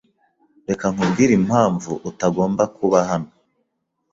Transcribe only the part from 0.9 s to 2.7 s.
nkubwire impamvu utagomba